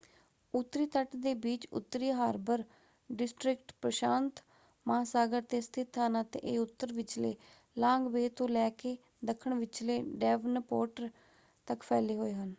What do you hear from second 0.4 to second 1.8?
ਉੱਤਰੀ ਤਟ ਦੇ ਬੀਚ